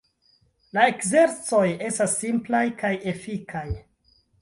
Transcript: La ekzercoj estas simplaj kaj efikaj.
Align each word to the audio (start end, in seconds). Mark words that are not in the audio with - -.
La 0.77 0.85
ekzercoj 0.91 1.67
estas 1.91 2.17
simplaj 2.25 2.65
kaj 2.83 2.95
efikaj. 3.15 3.67